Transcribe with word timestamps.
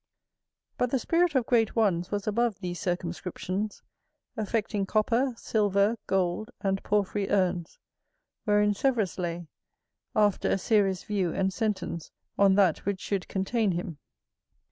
But 0.79 0.89
the 0.89 0.97
spirit 0.97 1.35
of 1.35 1.45
great 1.45 1.75
ones 1.75 2.09
was 2.09 2.25
above 2.25 2.57
these 2.57 2.79
circumscriptions, 2.79 3.83
affecting 4.35 4.87
copper, 4.87 5.35
silver, 5.37 5.95
gold, 6.07 6.49
and 6.61 6.81
porphyry 6.81 7.29
urns, 7.29 7.77
wherein 8.45 8.73
Severus 8.73 9.19
lay, 9.19 9.45
after 10.15 10.49
a 10.49 10.57
serious 10.57 11.03
view 11.03 11.31
and 11.35 11.53
sentence 11.53 12.09
on 12.35 12.55
that 12.55 12.79
which 12.79 12.99
should 12.99 13.27
contain 13.27 13.73
him. 13.73 13.99